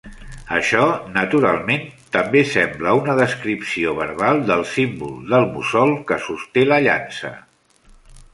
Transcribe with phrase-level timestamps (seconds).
[0.59, 0.85] Això,
[1.17, 1.83] naturalment,
[2.15, 7.33] també sembla una descripció verbal del símbol del mussol que sosté la llança.